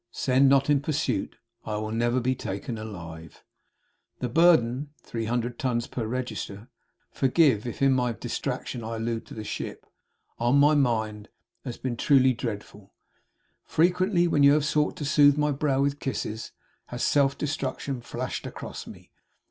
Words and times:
Send 0.09 0.49
not 0.49 0.67
in 0.67 0.81
pursuit. 0.81 1.35
I 1.63 1.79
never 1.91 2.15
will 2.15 2.21
be 2.21 2.33
taken 2.33 2.79
alive! 2.79 3.43
'The 4.17 4.29
burden 4.29 4.89
300 5.03 5.59
tons 5.59 5.85
per 5.85 6.07
register 6.07 6.69
forgive, 7.11 7.67
if 7.67 7.83
in 7.83 7.93
my 7.93 8.11
distraction, 8.13 8.83
I 8.83 8.95
allude 8.95 9.27
to 9.27 9.35
the 9.35 9.43
ship 9.43 9.85
on 10.39 10.57
my 10.57 10.73
mind 10.73 11.29
has 11.63 11.77
been 11.77 11.97
truly 11.97 12.33
dreadful. 12.33 12.95
Frequently 13.63 14.27
when 14.27 14.41
you 14.41 14.53
have 14.53 14.65
sought 14.65 14.97
to 14.97 15.05
soothe 15.05 15.37
my 15.37 15.51
brow 15.51 15.79
with 15.83 15.99
kisses 15.99 16.51
has 16.87 17.03
self 17.03 17.37
destruction 17.37 18.01
flashed 18.01 18.47
across 18.47 18.87
me. 18.87 19.11